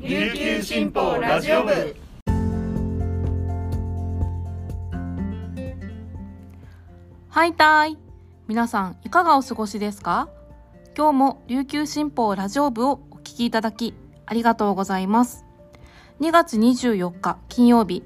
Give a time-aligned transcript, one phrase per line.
[0.00, 1.96] 琉球新報ラジオ部。
[7.28, 7.98] はいたい。
[8.46, 10.28] 皆さんいかがお過ごしですか？
[10.96, 13.92] 今日も琉球新報ラジオ部をお聞きいただき
[14.24, 15.44] ありがとうございます。
[16.20, 18.04] 2月24日金曜日。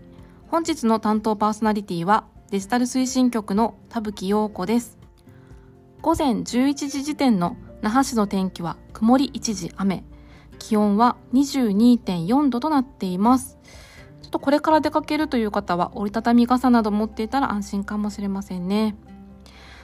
[0.48, 4.96] 本日の担当パーソナリティはデジタル推進局の田吹陽子です。
[6.00, 10.04] 午前11時時点の那覇市の天気は曇り一時雨。
[10.62, 13.58] 気温は22.4度となっています。
[14.22, 18.94] ちょっとこれから出かけるという方は折りたたみ傘など持っていたら安心かもしれませんね。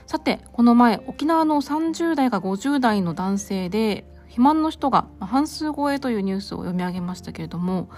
[0.07, 7.89] さてこの前沖縄の30代が50代の男性で肥満の人が半数超えというニュースを読み上げましたけれども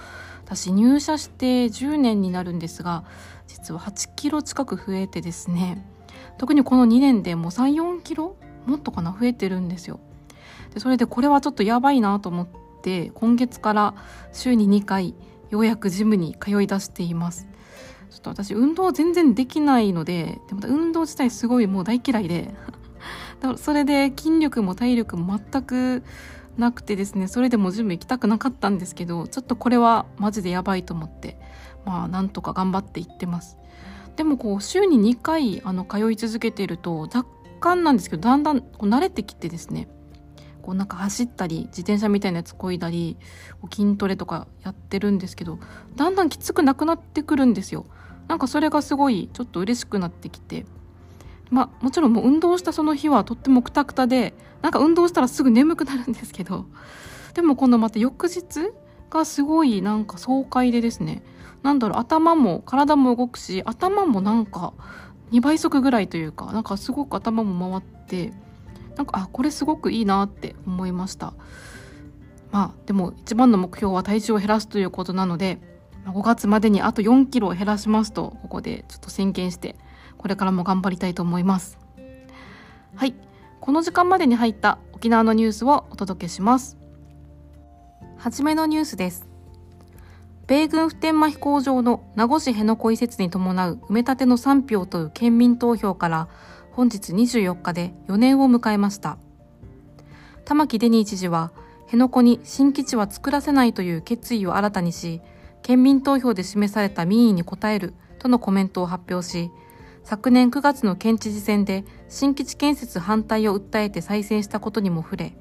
[0.44, 3.05] 私入社して10年になるんですが
[3.48, 5.86] 実は8キロ近く増えてですね
[6.38, 10.00] 特にこの2年でもう34キロもっとかな増えてるんですよ。
[10.73, 12.48] でそれでこれはちょっとやばいなと思っ
[12.81, 13.95] て今月から
[14.31, 15.16] 週に2回
[15.49, 17.47] ようやくジムに通い出しています。
[18.09, 22.53] ちょっと私運動全然できないのででも運動自体すごいもう大嫌いで
[23.56, 26.03] それで筋力も体力も全く
[26.58, 31.39] なくてですねそれでもジム行きたくなかったんですけどちょっとこれはマジでやばいと思って
[31.86, 33.58] まあなんとか頑張って行ってます。
[34.17, 37.25] でもこう週に2回あの通い続けていると若
[37.61, 39.88] 干なんですけどだんだんこう慣れてきてですね
[40.62, 43.17] こうなんか走ったり自転車みたいなやつこいだり
[43.72, 45.59] 筋トレとかやってるんですけど
[45.95, 47.86] だんだんきつくなくなってくるんですよ。
[48.28, 50.66] なんかそれがすごいちょっと嬉しくなってきて。
[51.50, 56.66] まあもちろんもう運動したその日はとってもくたくたでなんか運動したらすぐ眠くなるんですけど。
[57.34, 58.72] でも今度また翌日
[59.09, 61.23] がすごいなんか爽快でですね。
[61.64, 64.73] なんだろう頭も体も動くし頭もなんか
[65.31, 68.34] 2倍速ぐらいというかなんかすごく頭も回って
[68.95, 71.34] なんかあこれすごくいいなって思いました。
[72.52, 75.59] まあでも一番の目標は体重を減らすということなので
[76.06, 79.75] 5月までにあと4キロを減らしますとここでちょっと宣言して
[80.17, 81.78] これからも頑張りたいと思います。
[82.96, 83.16] はい。
[83.59, 86.78] この時間までに入った沖縄のニュースをお届けします。
[88.18, 89.28] はじめのニュースです。
[90.47, 96.28] 米軍普天間飛行場の名護市辺野古移設に伴う埋め立ての賛否を問う県民投票から
[96.72, 99.18] 本日24日で4年を迎えました。
[100.46, 101.52] 玉城デニー知事は
[101.86, 105.22] 辺野古に新基地は作らせないという決意を新たにし
[105.62, 109.52] 県民投票で示された民意に応えるとのコメントを発表し
[110.04, 115.34] 昨年9月の県知事選で新基地建設反対を訴えて再選したことにも触れ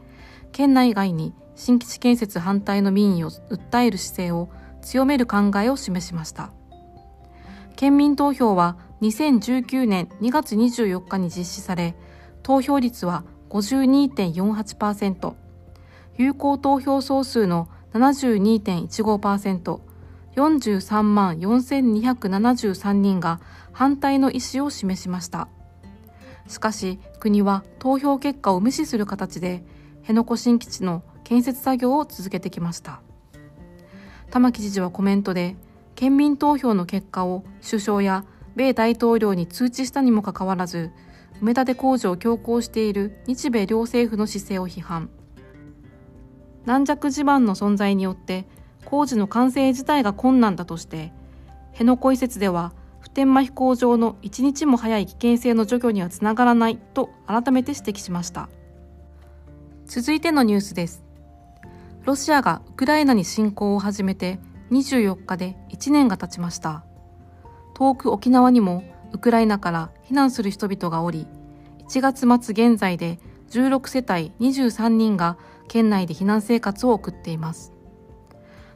[0.53, 4.49] 県内外に新基地建設反対の民意を訴える姿勢を
[4.83, 6.53] 強める考えを示しました。
[7.77, 11.95] 県民投票は2019年2月24日に実施され
[12.43, 15.35] 投票率は52.48%
[16.19, 19.81] 有効投票総数の72.15%
[20.37, 23.41] 43万4273人が
[23.73, 25.49] 反対の意思を示しました。
[26.47, 29.65] しかし国は投票結果を無視する形で
[30.03, 33.01] 辺野古新基地の建設作業を続けてきました。
[34.31, 35.57] 玉城知事はコメントで
[35.95, 38.25] 県民投票の結果を首相や
[38.57, 40.91] 米大統領に通知したにもかかわらず
[41.41, 45.11] 埋め立て工事を強行している日米両政府の姿勢を批判。
[46.67, 48.47] 軟弱地盤の存在によって
[48.85, 51.13] 工事の完成自体が困難だとして
[51.73, 58.49] 辺野古移設では普天間飛行場の一日も早い危険性の除去にはつながらないと改めて指摘しました。
[59.87, 61.03] 続いてのニュースです。
[62.05, 64.39] ロシアがウクライナに侵攻を始めて
[64.71, 66.85] 24日で1年が経ちました。
[67.81, 71.27] 遠く沖縄にもウクライナから避難する人々がおり
[71.89, 73.19] 1月末現在で
[73.49, 77.73] 16世帯23人が県内で避難生活を送っています。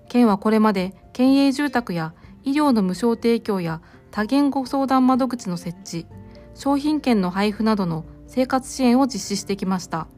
[0.09, 6.07] 県はこれまで県営住宅や医療の無償提供や多言語相談窓口の設置
[6.55, 10.09] 商品券の配布などの生活支援を実施してきました。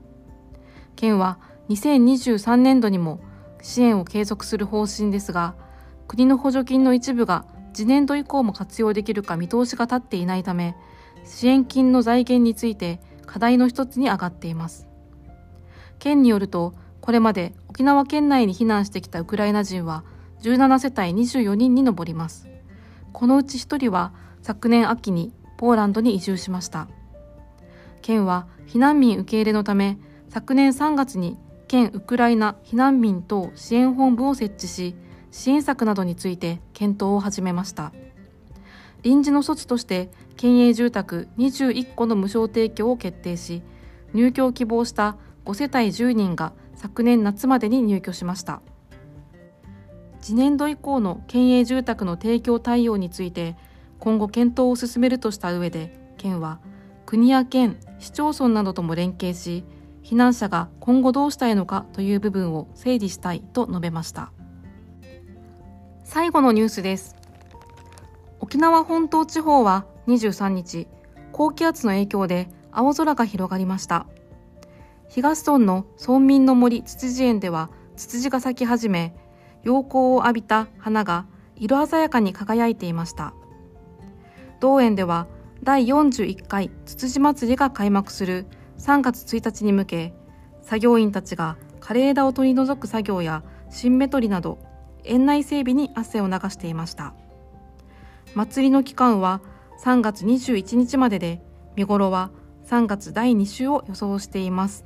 [0.94, 3.18] 県は2023年度にも
[3.62, 5.56] 支援を継続する方針ですが
[6.06, 10.74] 国の補助金の一部が次年度以降も活用できるか見通しが立っていないため
[11.26, 14.88] 支援金の財源について課題の一つに上がっています。
[15.98, 20.04] 県によるとこれまで沖縄県内に避難してきたウクライナ人は
[20.40, 22.48] 17世帯24人に上ります。
[23.12, 26.88] このうち1人は昨年秋にポーランドに移住しました。
[28.00, 29.98] 県は避難民受け入れのため
[30.30, 31.36] 昨年3月に
[31.68, 34.94] 県ウクライナ避難民等支援本部を設置し
[35.36, 37.92] 支援策などについて検討を始めました。
[39.02, 43.62] 臨時の措置として県営住宅21戸の無償提供を決定し
[44.14, 48.62] 入居を希望した5世帯10人が昨年夏までに入居しました。
[50.22, 53.56] 次年度以降の県営住宅の提供対応について
[54.00, 56.60] 今後検討を進めるとした上で県は
[57.04, 59.64] 国や県市町村などとも連携し
[60.02, 64.32] 避難者が今後どうしたいのかという部分を整理したいと述べました。
[66.08, 67.16] 最後のニュースです。
[68.38, 70.86] 沖縄本島地方は23日
[71.32, 74.06] 高気圧の影響で青空が広がりました。
[75.08, 79.16] 東村の村民の森ツツジ園ではツツジが咲き始め
[79.64, 81.26] 陽光を浴びた花が
[81.56, 83.34] 色鮮やかに輝いていました。
[84.60, 85.26] 同園では
[85.64, 88.46] 第41回ツツジ祭りが開幕する
[88.78, 90.14] 3月1日に向け
[90.62, 94.60] 作業員たちが枯れ枝を取り除く作業や新芽取りなど
[95.06, 97.14] 園内整備に汗を流していました。
[98.34, 99.40] 祭りの期間は
[99.82, 101.40] 3月21日までで
[101.76, 102.30] 見頃は
[102.66, 104.84] 3月第2週を予想しています。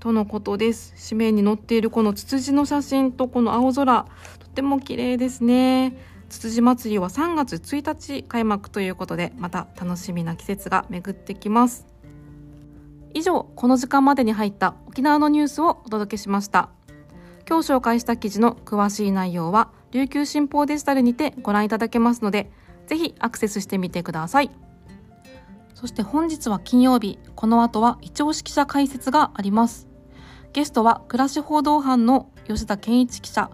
[0.00, 0.94] とのことです。
[1.08, 4.06] 紙面に載っているこのツツジの写真とこの青空
[4.38, 5.96] とても綺麗ですね。
[6.28, 11.86] つつじ祭りは3月1日開幕ということでまた楽しみな季節が巡ってきます。
[13.14, 16.68] 以上この時間までに入った沖縄のニュースをお届けしました。
[17.48, 22.50] 今日紹介した記事の詳しい内容は琉球新報デジタルにてご覧いただけますので
[22.86, 24.50] ぜひアクセスしてみてください。
[25.72, 29.88] そして本日は金曜日この後は一押し記者解説があります。
[30.52, 33.50] ゲストは暮らし報道班の吉田健一記者。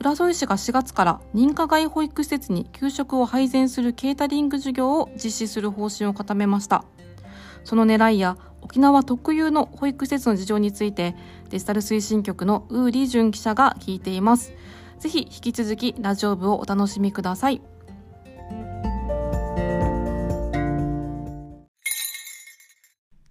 [0.00, 6.84] 浦添市が4月から認可外保育施設に給食を配膳するケータリング事業を実施する方針を固めました。
[7.64, 11.16] その狙いや沖縄特有の保育施設の事情について
[11.50, 14.54] デジタル推進局のウーリージュン記者が聞いています。
[14.98, 17.60] ぜひ引き続きラジオ部をお楽しみください。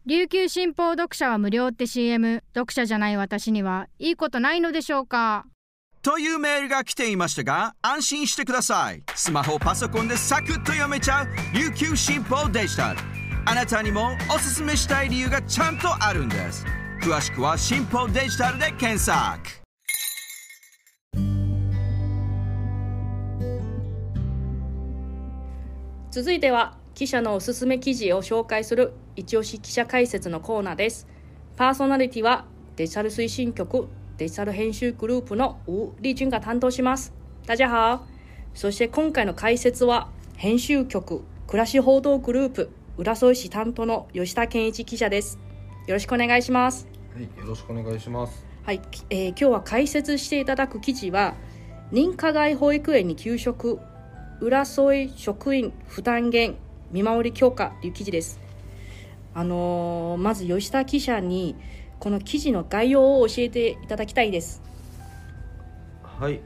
[0.05, 5.45] 琉球新報読者は無料って CM 読者じゃない私にはいいことないのでしょうか？
[6.01, 9.03] というメールが来ていましたが安心してください。
[9.15, 12.99] スマホパソコンでサクッと読めちゃう琉球新報デジタル。
[13.45, 16.65] あなたにもおすすめしたい理由がちゃんとあるんです
[17.01, 19.39] 詳しくは新報デジタルで検索
[26.11, 31.07] 続いては記者のおすすめ記事を紹介する一押し記者解説のコーナーです
[31.55, 37.13] パーソナリティはデジタル推進局デジタル編集グループの吴丽君が担当します。
[37.45, 38.05] 大家好。
[38.53, 45.39] そして今回の解説は、編集局暮らし報道グループ浦添市担当の吉田健一記者です。
[45.89, 46.87] よろしくお願いします。
[47.15, 48.45] はい、よろしくお願いします。
[48.63, 51.33] はい、えー、今日は解説していただく記事は、
[51.91, 53.79] 認可外保育園に給食、
[54.39, 56.57] 浦添職員負担減
[56.91, 58.39] 見守り強化という記事です。
[59.33, 61.55] あのー、まず吉田記者に
[61.97, 64.61] この記事の概要を教えていただきたいです
[66.03, 66.41] はい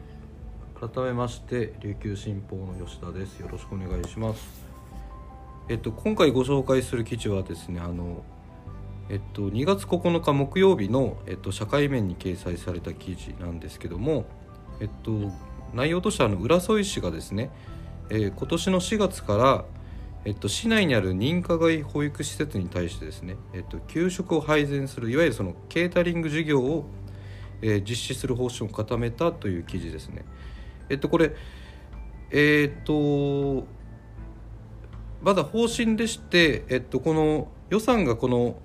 [0.80, 4.66] 改めまして琉球新報の吉田ですよろしくお願いします
[5.70, 8.24] えっと今回ご紹介する記事はですねあの
[9.10, 14.26] えっと2月9日木曜日の、えっと、社会面に掲載された記事なんですけども
[14.80, 15.32] えっと
[15.74, 17.50] 内容としてはあの浦添市がですね、
[18.10, 19.66] えー、今年の4月から
[20.26, 26.86] えっと、市内にある認可外保育施設に対してですね、えっと、給食を配膳するいわゆるそのケータリング事業を、
[27.62, 30.24] えー、実施する方針を固めたという記事ですね。
[30.90, 31.34] えっとこれ
[32.32, 33.68] えー、っと
[35.22, 38.58] まだ方針でして、えっと、この予算がこの、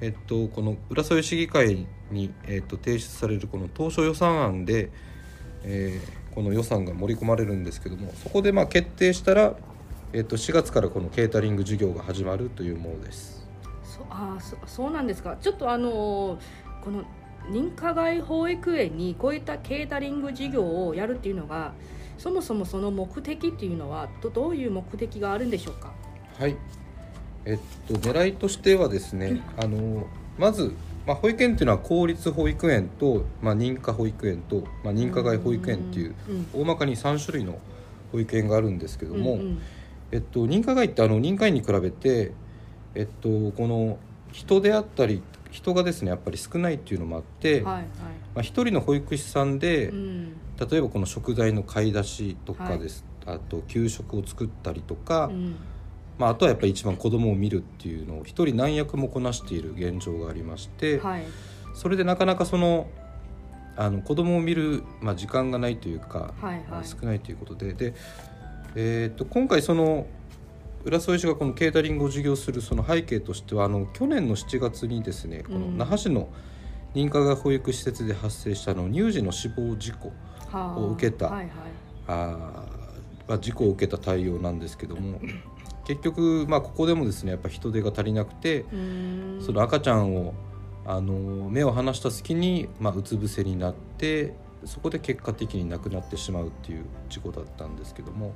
[0.00, 4.90] えっと、この浦添市議会に、えっと、提出されるこの当初予算案で、
[5.64, 9.56] えー、この予算が盛り込まれるんですけどもそこでまあ決定したら
[10.12, 13.46] えっと、4月からこのケータリング事業が始まるというものです。
[13.84, 15.36] そあそそうなんですか。
[15.40, 16.38] ちょっとあの
[16.82, 17.04] この
[17.50, 21.74] 認可外保育園にこういったケータリング事業をやるっていうのが
[22.18, 25.92] そもそもその目的っていうのはどどういう目的があるんでしょうか？
[26.38, 26.56] はい
[27.46, 30.06] えっと狙いとしてはですね、あの
[30.38, 30.74] まず、
[31.06, 36.14] まあ、保育園っていうのは公立保育園と、まあ、認可保育園と、まあ、認可外保育園っていう
[36.52, 37.58] 大まかに3種類の
[38.12, 39.58] 保育園があるんですけども、うんうん。
[40.12, 42.32] えっと、認可外ってあの認可員に比べて、
[42.94, 43.98] えっと、この
[44.32, 47.88] 人であったり人がですねやっぱり少ないっていうのもあって、はいはい、ま
[48.36, 55.56] あ、一人の保育士さんで、うん、例えばこの食材の買い出しとかです、はい、あと給食を作ったりとか、うん、
[56.18, 61.24] まあ、あとはやっぱり一番子供を見るっていうのを一人何役もこなしている現状がありまして、はい、
[61.74, 62.88] それでなかなかその
[63.76, 67.94] あの子供を見る、まあ、時間がないというか、はいはい、少ないということでで
[68.78, 70.06] えーと、今回その
[70.84, 76.28] 浦添市がこのケータリングを事業するその背景としてはあの去年の7月にですねこの那覇市の
[76.94, 80.12] 認可外保育施設で発生したの乳児の死亡事故
[80.52, 81.50] を受けた、はいはい。
[82.06, 82.64] あ
[83.28, 85.20] あ、事故を受けた対応なんですけども
[85.86, 88.64] 結局、まあ、ここでもですねやっぱ人手が足りなくて
[89.40, 90.34] その赤ちゃんを
[90.84, 98.34] あの目を離した隙に、まあ、うつ伏せになってそこで結果的に亡くなってしまうっていう事故だったんですけども、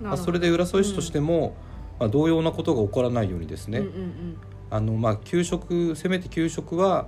[0.00, 1.56] まあ、それで浦添市としても、
[1.98, 4.36] まあ、同様なことが起こらないようにですね、うんうんうん。
[4.70, 7.06] あのまあ給食せめて給食は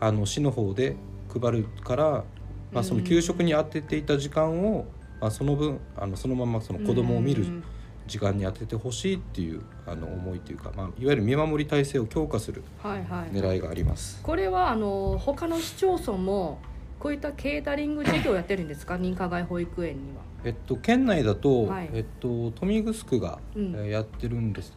[0.00, 0.96] あの市の方で
[1.32, 2.24] 配るから、
[2.72, 4.86] まあ、その給食に当てていた時間を、
[5.20, 7.64] まあ、その分あのそのままその子供を見るうん
[8.06, 13.34] 時間に当ててほしいっていうあの思いというか、まあ、いわゆる見守り体制を強化するはいはい。
[13.34, 14.20] 狙いがあります。
[14.22, 16.58] これはあの他の市町村も
[16.98, 18.94] こういったケータリング事業をやってるんですか？
[18.94, 20.22] 認可外保育園には。
[20.44, 21.90] えっと、県内だと、はい。
[21.92, 23.40] えっと、豊見城が、
[23.88, 24.76] やってるんです。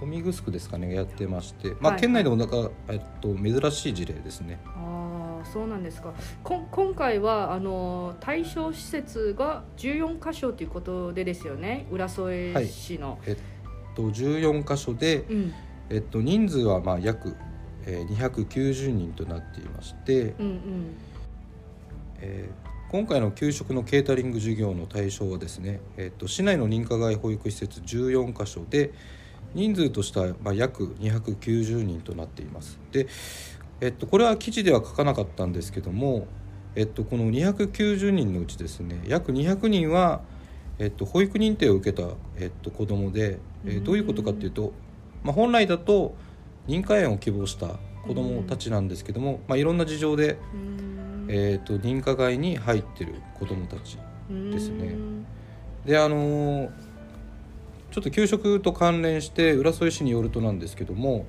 [0.00, 4.60] 豊見城ですかねやってまして、まあはい県内でもなんか、えっと、珍しい事例ですね。
[4.66, 5.05] ああ
[5.52, 6.12] そうなんですか。
[6.42, 11.86] こん今回はあの対象施設が14箇所ということでですよね。
[11.90, 13.36] 浦添市の、えっ
[13.94, 15.52] と14箇所で、うん。
[15.88, 17.36] えっと、人数はまあ約、
[17.86, 20.96] えー290人となっていまして、うんうん。
[22.20, 28.92] えー今回の給食のケータリング事業の対象はですね、えっと、市内の認可外保育施設14箇所で
[29.54, 32.78] 人数としてはまあ約290人となっています。
[32.92, 33.08] で、
[33.80, 36.26] えっと、これは記事では書かなかったんですけども、
[36.74, 40.22] えっと、この290人のうちですね約200人は、
[40.78, 44.72] えっと、保育認定を受けた、えっと、子どもで、えーどういうことかっていうと、
[45.22, 46.14] まあ、本来だと
[46.68, 50.38] 認可園を希望した子どもたちなんですけども、まあ、いろんな事情で
[51.28, 53.98] えー、と認可外に入ってる子どもたち
[54.30, 54.86] ですね。
[54.86, 55.26] うん。
[55.84, 56.70] であのー
[57.92, 61.24] ちょっと給食と関連して浦添市によるとなんですけども、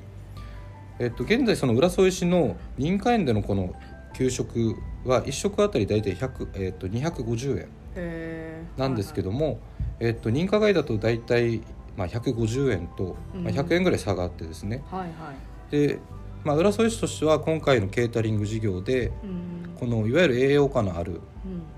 [0.99, 3.73] えっと現在その浦添市の認可園でのこの
[4.13, 4.75] 給食
[5.05, 9.59] は1食あたり大体100、えっと250円なんですけども、
[9.99, 11.61] えっと認可外だと大体、
[11.95, 15.71] まあ、150円と、まあ、100円ぐらい差があってですね、はいはい。
[15.71, 15.99] で、
[16.43, 19.75] まあ、浦添市としては今回のケータリング事業でうん。
[19.79, 21.21] このいわゆる栄養価のあるうん。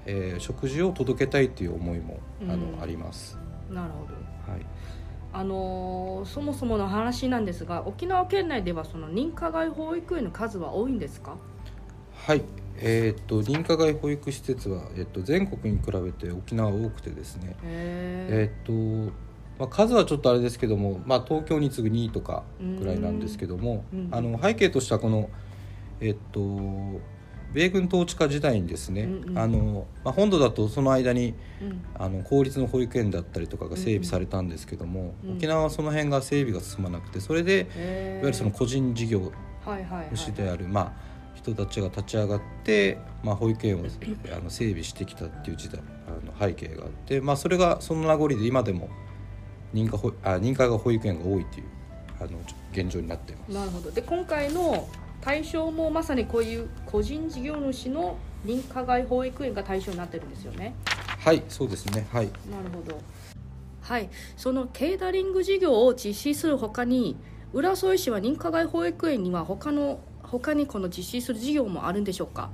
[0.06, 2.82] えー食事を届けたいという思いもあの、うん。
[2.82, 3.38] あります。
[3.70, 4.14] なるほど。
[4.52, 4.66] はい、
[5.32, 11.38] あのーそもそもの話なんですが沖縄県内ではその認可外保育園の数は多いんですか？
[12.14, 12.42] はい。
[12.82, 19.14] えーっと認可外保育施設は、えっと全国に比べて沖縄多くてですね、へえーっと
[19.60, 22.44] まあ、数はちょっとあれですけども、まあ、東京に次ぐ2位とか
[22.80, 24.08] ぐらいなんですけどもうん。
[24.12, 25.30] あの背景としてはこの、
[26.00, 26.40] えっと
[27.54, 29.38] 米軍統治下時代にですね、うんうん。
[29.38, 31.86] あのまあ、本土だとその間にえうん。
[31.96, 35.38] あの公立の保育園だったりとかが整備されたんですけども、うん。
[35.38, 38.12] 沖縄はその辺が整備が進まなくてそれでへー。
[38.12, 39.32] いわゆるその個人事業
[40.12, 40.94] 主である、まあ、
[41.36, 43.86] 人たちが立ち上がって、まあ、保育園を
[44.36, 48.90] あの整備してきたっていう時代あの背景があって、まあ、それがその名残で今でも
[49.74, 51.66] 認可保あ認可が保育園が多いという
[52.20, 52.40] あの
[52.72, 53.52] 現状になっています。
[53.52, 53.92] なるほど。
[53.92, 54.88] で今回の
[55.22, 60.74] 対象もまさにこういう個人事業主の認可外保育園が対象になってるんですよね。
[61.20, 62.08] はいそうですね。
[62.12, 62.26] はい。
[62.26, 62.32] な
[62.64, 63.00] るほど。
[63.82, 64.10] はい。
[64.38, 67.18] そのケータリング事業を実施するほかに
[67.52, 72.50] 浦添市は認可外保育園には他の他にこの実施する事業もあるんでしょうか？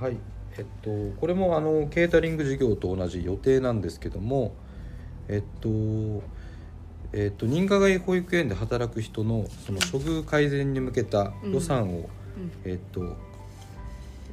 [0.00, 0.16] はい。
[0.58, 0.90] えっと
[1.20, 4.52] これもあのケータリング事業と同じ予定なんですけども
[5.28, 6.22] えっと
[7.12, 12.52] えっと認可外保育園で働く人のその処遇改善に向けた予算を、うん。
[12.64, 13.16] えっと、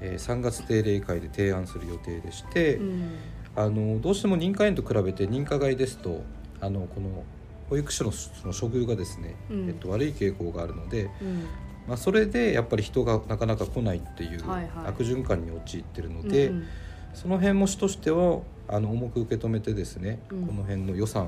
[0.01, 3.17] えー3月定例会で提案する予定でして、うん。
[3.55, 6.23] あのどうしても認可園と比べて認可外ですと
[6.61, 7.23] あのこの
[7.69, 9.67] 保育所のその処遇がですね、うん。
[9.67, 11.45] えっと、悪い傾向があるので、うん。
[11.87, 14.69] まあ、それでやっぱり人がなかなか来ないっていうはいはい。
[14.87, 16.67] 悪循環に陥ってるので、うん。
[17.13, 20.47] その辺も市としてはあの重く受け止めてですね、うん。
[20.47, 21.27] この辺の予算を、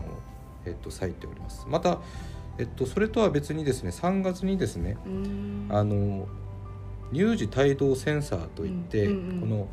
[0.66, 1.66] えっと、割いております。
[1.68, 2.00] また、
[2.58, 5.68] えっと、それとは別にですね3月にですねうん。
[5.70, 6.28] あの
[7.14, 9.68] 乳児帯同センサーといって、うんうんうんこの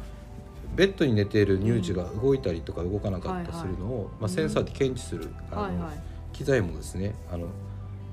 [0.77, 6.01] ベッドに寝ている乳児が動いたりとか動かなかったりするのを、まあ、センサーで検知する、あのはいはい。
[6.33, 7.49] 機材もですねあの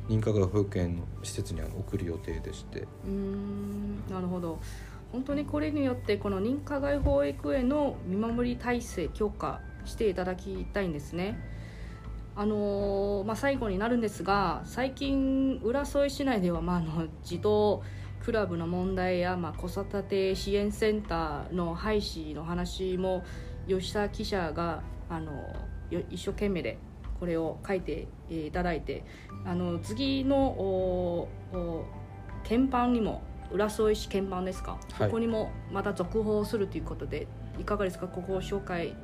[0.09, 2.81] 認可外保育園の施設に送る予定でして。
[2.81, 4.03] うーん。
[4.09, 4.59] なるほど。
[5.11, 11.37] 本当にこれによってこの認可外保育園の見守り体制強化していただきたいんですね。
[12.37, 17.81] あのーまあ、最後になるんですが最近浦添市内では、まあ、あの児童
[18.23, 23.23] クラブの問題や、まあ、子育て支援センターの廃止の話も
[23.67, 25.31] 吉田記者があの
[25.89, 26.77] よ一生懸命で
[27.19, 29.03] これを書いてえーいただいて
[29.45, 31.85] あの次のおお
[32.43, 34.81] 鍵盤にも浦添市鍵盤ですか、はい。
[34.97, 37.27] そこにもまた続報するということで
[37.59, 38.07] いかがですか？
[38.07, 38.95] ここを紹介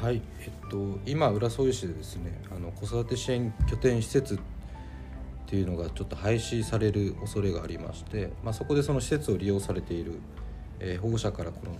[0.00, 4.38] はい、えっと、今浦添市でですねあの子育て支援拠点施設っ
[5.44, 10.20] ていうのがちょっと廃止される恐れがありまして、まあ、そこでその施設を利用されている、
[10.78, 11.72] えー保護者からこの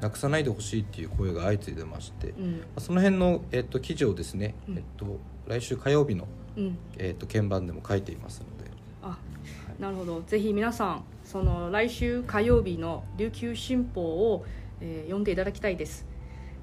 [0.00, 8.70] なくさないでほしいっていう声が相次いでまして、まうんあその辺の、えっと、記事をですね、うんえっと、来週火曜日の、うんえっと、鍵盤でも書いていますので。
[9.02, 9.18] あ
[9.80, 10.22] なるほど。
[10.22, 14.44] ぜひ皆さんその来週火曜日の琉球新報を、
[14.80, 16.06] えー読んでいただきたいです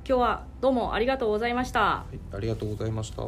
[0.08, 1.80] 今日はどうもありがとうございました。
[1.80, 3.24] はい、ありがとうございました。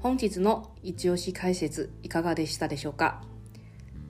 [0.00, 3.20] 本日の一押し解説いかがでしたでしょうか。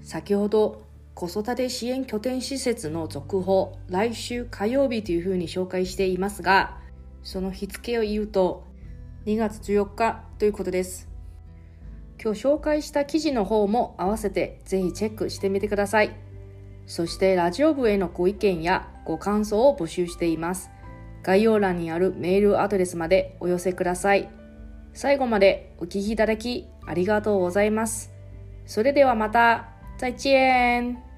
[0.01, 0.83] 先ほど
[1.15, 6.79] 子育て支援拠点施設の続報来週火曜日というふうに紹介していますが
[7.23, 8.65] その日付を言うと
[9.27, 11.12] 2月14日ということです
[12.23, 16.15] 今日紹介した記事の方も合わせてぜひチェックしてみてください。
[16.87, 20.71] そしてラジオ部へのご意見やご感想を募集しています。
[21.25, 24.29] 概要欄にあるメールアドレスまでお寄せください。
[24.95, 28.13] 最後までお聞きいただきありがとうございます。
[28.67, 31.12] それではまた、再见。